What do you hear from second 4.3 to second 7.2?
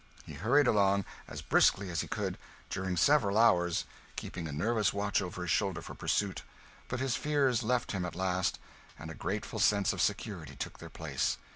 a nervous watch over his shoulder for pursuit; but his